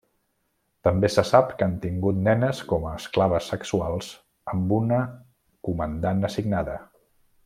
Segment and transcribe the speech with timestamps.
[0.87, 4.09] També se sap que han tingut nenes com a esclaves sexuals
[4.55, 5.01] amb una
[5.69, 6.79] comandant assignada.